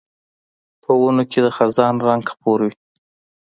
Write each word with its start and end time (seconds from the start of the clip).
په 0.83 0.91
ونو 1.01 1.23
کې 1.31 1.39
د 1.45 1.47
خزان 1.57 1.95
رنګ 2.07 2.23
خپور 2.33 2.59
وي 2.65 2.73